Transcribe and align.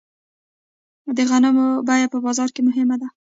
د 1.15 1.17
غنمو 1.29 1.67
بیه 1.87 2.07
په 2.13 2.17
بازار 2.25 2.49
کې 2.55 2.61
مهمه 2.69 2.95
ده. 3.01 3.07